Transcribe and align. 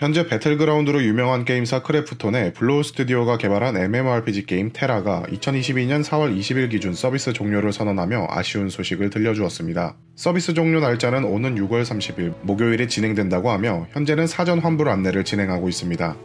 현재 0.00 0.26
배틀그라운드로 0.26 1.02
유명한 1.04 1.44
게임사 1.44 1.82
크래프톤의 1.82 2.54
블루홀 2.54 2.82
스튜디오가 2.82 3.36
개발한 3.36 3.76
MMORPG 3.76 4.46
게임 4.46 4.70
테라가 4.72 5.24
2022년 5.28 6.02
4월 6.02 6.34
20일 6.34 6.70
기준 6.70 6.94
서비스 6.94 7.34
종료를 7.34 7.70
선언하며 7.70 8.28
아쉬운 8.30 8.70
소식을 8.70 9.10
들려주었습니다. 9.10 9.98
서비스 10.16 10.54
종료 10.54 10.80
날짜는 10.80 11.24
오는 11.24 11.54
6월 11.56 11.82
30일 11.82 12.32
목요일에 12.40 12.86
진행된다고 12.86 13.50
하며 13.50 13.88
현재는 13.90 14.26
사전 14.26 14.58
환불 14.58 14.88
안내를 14.88 15.22
진행하고 15.22 15.68
있습니다. 15.68 16.16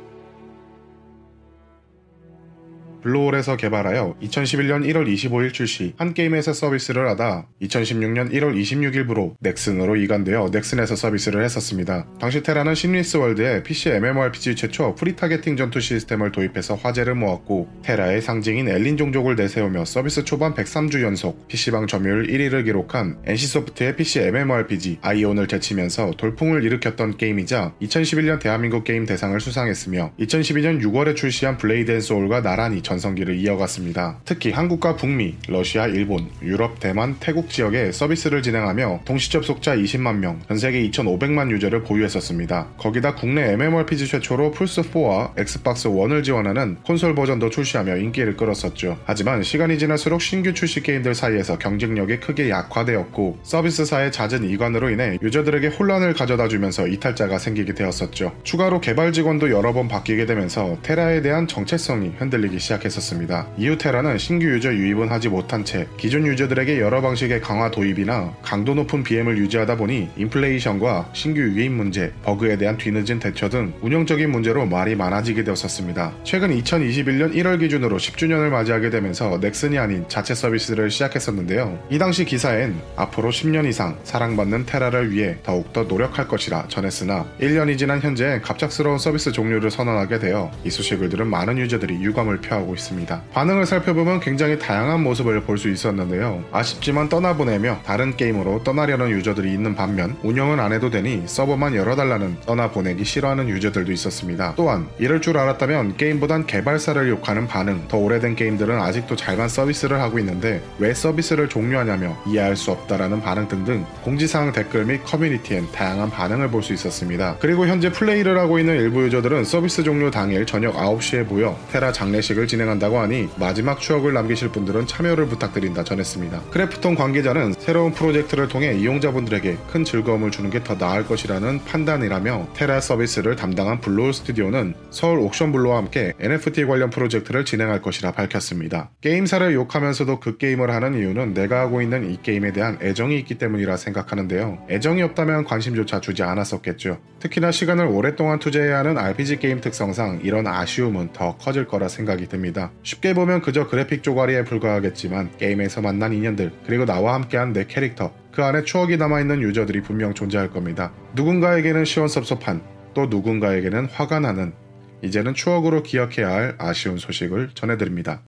블루홀에서 3.05 3.55
개발하여 3.57 4.15
2011년 4.19 4.83
1월 4.87 5.07
25일 5.07 5.53
출시 5.53 5.93
한게임에서 5.97 6.53
서비스를 6.53 7.07
하다 7.09 7.47
2016년 7.61 8.31
1월 8.33 8.59
26일부로 8.59 9.35
넥슨으로 9.39 9.95
이관되어 9.95 10.49
넥슨에서 10.51 10.95
서비스를 10.95 11.43
했었습니다. 11.43 12.07
당시 12.19 12.41
테라는 12.41 12.73
seamless 12.73 13.17
world에 13.17 13.61
PC 13.61 13.89
MMORPG 13.89 14.55
최초 14.55 14.95
free 14.95 15.14
targeting 15.14 15.55
전투 15.55 15.79
시스템을 15.79 16.31
도입해서 16.31 16.73
화제를 16.73 17.13
모았고 17.13 17.69
테라의 17.83 18.23
상징인 18.23 18.67
엘린 18.69 18.97
종족을 18.97 19.35
내세우며 19.35 19.85
서비스 19.85 20.23
초반 20.23 20.55
103주 20.55 21.03
연속 21.03 21.47
PC방 21.47 21.85
점유율 21.85 22.25
1위를 22.25 22.65
기록한 22.65 23.19
NC소프트의 23.23 23.97
PC 23.97 24.21
MMORPG 24.21 24.97
아이온을 25.03 25.47
제치면서 25.47 26.11
돌풍을 26.17 26.63
일으켰던 26.63 27.17
게임이자 27.17 27.75
2011년 27.83 28.39
대한민국 28.39 28.83
게임 28.83 29.05
대상을 29.05 29.39
수상했으며 29.39 30.13
2012년 30.19 30.81
6월에 30.81 31.15
출시한 31.15 31.57
블레이드 31.57 31.91
앤 31.91 32.01
소울과 32.01 32.41
나란히 32.41 32.81
전 32.81 32.94
전성기를 32.95 33.35
이어갔습니다. 33.35 34.19
특히 34.25 34.51
한국과 34.51 34.95
북미, 34.95 35.35
러시아, 35.47 35.87
일본, 35.87 36.29
유럽, 36.41 36.79
대만, 36.79 37.17
태국 37.19 37.49
지역에 37.49 37.91
서비스를 37.91 38.41
진행하며 38.41 39.01
동시 39.05 39.31
접속자 39.31 39.75
20만 39.75 40.17
명, 40.17 40.39
전 40.47 40.57
세계 40.57 40.81
2,500만 40.89 41.51
유저를 41.51 41.83
보유했었습니다. 41.83 42.67
거기다 42.77 43.15
국내 43.15 43.51
MMORPG 43.53 44.07
최초로 44.07 44.51
플스4와 44.51 45.37
엑스박스 45.37 45.89
1을 45.89 46.23
지원하는 46.23 46.77
콘솔 46.85 47.15
버전도 47.15 47.49
출시하며 47.49 47.97
인기를 47.97 48.37
끌었었죠. 48.37 48.97
하지만 49.05 49.43
시간이 49.43 49.77
지날수록 49.77 50.21
신규 50.21 50.53
출시 50.53 50.81
게임들 50.81 51.15
사이에서 51.15 51.57
경쟁력이 51.57 52.19
크게 52.19 52.49
약화되었고 52.49 53.39
서비스사의 53.43 54.11
잦은 54.11 54.49
이관으로 54.49 54.89
인해 54.89 55.17
유저들에게 55.21 55.67
혼란을 55.67 56.13
가져다 56.13 56.47
주면서 56.47 56.87
이탈자가 56.87 57.39
생기게 57.39 57.73
되었었죠. 57.73 58.33
추가로 58.43 58.79
개발 58.79 59.11
직원도 59.11 59.51
여러 59.51 59.73
번 59.73 59.87
바뀌게 59.87 60.25
되면서 60.25 60.77
테라에 60.83 61.21
대한 61.21 61.47
정체성이 61.47 62.13
흔들리기 62.17 62.59
시작했습니다. 62.59 62.74
시작했었습니다. 62.75 63.47
이후 63.57 63.77
테라는 63.77 64.17
신규 64.17 64.47
유저 64.47 64.73
유입은 64.73 65.09
하지 65.09 65.29
못한 65.29 65.63
채 65.63 65.87
기존 65.97 66.25
유저들에게 66.25 66.79
여러 66.79 67.01
방식의 67.01 67.41
강화 67.41 67.71
도입이나 67.71 68.33
강도 68.41 68.73
높은 68.73 69.03
BM을 69.03 69.37
유지하다 69.37 69.77
보니 69.77 70.09
인플레이션과 70.17 71.09
신규 71.13 71.41
유입 71.41 71.71
문제, 71.71 72.11
버그에 72.23 72.57
대한 72.57 72.77
뒤늦은 72.77 73.19
대처 73.19 73.49
등 73.49 73.73
운영적인 73.81 74.29
문제로 74.29 74.65
말이 74.65 74.95
많아지게 74.95 75.43
되었었습니다. 75.43 76.13
최근 76.23 76.57
2021년 76.57 77.33
1월 77.35 77.59
기준으로 77.59 77.97
10주년을 77.97 78.49
맞이하게 78.49 78.89
되면서 78.89 79.37
넥슨이 79.37 79.77
아닌 79.77 80.05
자체 80.07 80.33
서비스를 80.33 80.89
시작했었는데요. 80.89 81.79
이 81.89 81.97
당시 81.97 82.25
기사엔 82.25 82.75
앞으로 82.95 83.29
10년 83.29 83.67
이상 83.67 83.97
사랑받는 84.03 84.65
테라를 84.65 85.11
위해 85.11 85.37
더욱더 85.43 85.83
노력할 85.83 86.27
것이라 86.27 86.67
전했으나 86.67 87.25
1년이 87.39 87.77
지난 87.77 88.01
현재 88.01 88.39
갑작스러운 88.43 88.97
서비스 88.97 89.31
종료를 89.31 89.71
선언하게 89.71 90.19
되어 90.19 90.51
이 90.63 90.69
소식을 90.69 91.09
들은 91.09 91.27
많은 91.27 91.57
유저들이 91.57 92.01
유감을 92.01 92.41
표하고 92.41 92.64
있습니다. 92.73 93.21
반응을 93.33 93.65
살펴보면 93.65 94.19
굉장히 94.19 94.57
다양한 94.59 95.01
모습을 95.03 95.41
볼 95.41 95.55
수 95.57 95.69
있었는데요. 95.69 96.43
아쉽지만 96.51 97.07
떠나보내며 97.07 97.79
다른 97.85 98.17
게임으로 98.17 98.63
떠나려는 98.65 99.09
유저들이 99.09 99.53
있는 99.53 99.73
반면 99.73 100.17
운영은 100.21 100.59
안 100.59 100.73
해도 100.73 100.89
되니 100.89 101.23
서버만 101.27 101.75
열어달라는 101.75 102.37
떠나보내기 102.45 103.05
싫어하는 103.05 103.47
유저들도 103.47 103.91
있었습니다. 103.93 104.53
또한 104.57 104.87
이럴 104.99 105.21
줄 105.21 105.37
알았다면 105.37 105.95
게임보단 105.95 106.45
개발사를 106.45 107.07
욕하는 107.09 107.47
반응, 107.47 107.83
더 107.87 107.97
오래된 107.97 108.35
게임들은 108.35 108.77
아직도 108.81 109.15
잘만 109.15 109.47
서비스를 109.47 110.01
하고 110.01 110.19
있는데 110.19 110.61
왜 110.77 110.93
서비스를 110.93 111.47
종료하냐며 111.47 112.17
이해할 112.27 112.55
수 112.57 112.71
없다라는 112.71 113.21
반응 113.21 113.47
등등 113.47 113.85
공지사항 114.03 114.51
댓글 114.51 114.83
및 114.85 115.01
커뮤니티엔 115.05 115.71
다양한 115.71 116.09
반응을 116.09 116.49
볼 116.49 116.61
수 116.65 116.73
있었습니다. 116.73 117.37
그리고 117.39 117.67
현재 117.67 117.91
플레이를 117.91 118.37
하고 118.39 118.57
있는 118.59 118.75
일부 118.75 119.03
유저들은 119.05 119.45
서비스 119.45 119.83
종료 119.83 120.09
당일 120.11 120.45
저녁 120.45 120.75
9시에 120.75 121.23
모여 121.23 121.57
테라 121.71 121.91
장례식을 121.91 122.47
진행 122.55 122.65
진행한다고 122.65 122.99
하니 122.99 123.29
마지막 123.37 123.79
추억을 123.79 124.13
남기실 124.13 124.49
분들은 124.49 124.87
참여를 124.87 125.27
부탁드린다 125.27 125.83
전했습니다. 125.83 126.41
크래프톤 126.51 126.95
관계자는 126.95 127.53
새로운 127.59 127.93
프로젝트를 127.93 128.47
통해 128.47 128.73
이용자분들에게 128.73 129.57
큰 129.71 129.83
즐거움을 129.83 130.31
주는 130.31 130.49
게 130.49 130.65
더 130.65 130.75
나을 130.77 131.05
것이라는 131.05 131.63
판단이라며 131.65 132.47
테라 132.55 132.81
서비스를 132.81 133.35
담당한 133.35 133.79
블루홀 133.81 134.13
스튜디오는 134.13 134.73
서울 134.89 135.19
옥션 135.19 135.51
블루와 135.51 135.77
함께 135.77 136.13
NFT 136.19 136.65
관련 136.65 136.89
프로젝트를 136.89 137.45
진행할 137.45 137.83
것이라 137.83 138.13
밝혔습니다. 138.13 138.89
게임사를 139.01 139.53
욕하면서도 139.53 140.19
그 140.19 140.37
게임을 140.37 140.71
하는 140.71 140.95
이유는 140.95 141.35
내가 141.35 141.59
하고 141.59 141.83
있는 141.83 142.11
이 142.11 142.17
게임에 142.21 142.51
대한 142.51 142.79
애정이 142.81 143.19
있기 143.19 143.35
때문이라 143.35 143.77
생각하는데요. 143.77 144.65
애정이 144.71 145.03
없다면 145.03 145.43
관심조차 145.45 146.01
주지 146.01 146.23
않았었겠죠. 146.23 146.97
특히나 147.19 147.51
시간을 147.51 147.85
오랫동안 147.85 148.39
투자해야 148.39 148.79
하는 148.79 148.97
RPG 148.97 149.37
게임 149.37 149.61
특성상 149.61 150.21
이런 150.23 150.47
아쉬움은 150.47 151.13
더 151.13 151.37
커질 151.37 151.67
거라 151.67 151.87
생각이 151.87 152.27
듭니다. 152.27 152.44
있습니다. 152.45 152.71
쉽게 152.83 153.13
보면 153.13 153.41
그저 153.41 153.67
그래픽 153.67 154.03
조가리에 154.03 154.43
불과하겠지만 154.43 155.37
게임에서 155.37 155.81
만난 155.81 156.13
인연들 156.13 156.51
그리고 156.65 156.85
나와 156.85 157.13
함께한 157.15 157.53
내 157.53 157.65
캐릭터 157.65 158.13
그 158.31 158.43
안에 158.43 158.63
추억이 158.63 158.97
남아있는 158.97 159.41
유저들이 159.41 159.81
분명 159.81 160.13
존재할 160.13 160.49
겁니다. 160.49 160.91
누군가에게는 161.15 161.85
시원섭섭한 161.85 162.61
또 162.93 163.07
누군가에게는 163.07 163.87
화가 163.87 164.19
나는 164.19 164.53
이제는 165.01 165.33
추억으로 165.33 165.83
기억해야 165.83 166.29
할 166.29 166.55
아쉬운 166.57 166.97
소식을 166.97 167.49
전해드립니다. 167.53 168.21